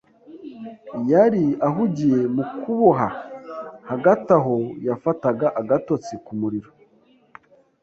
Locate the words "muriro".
6.39-6.71